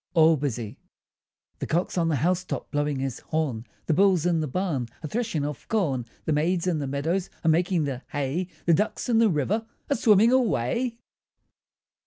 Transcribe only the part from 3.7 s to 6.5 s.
The bull's in the barn, A threshing of corn; The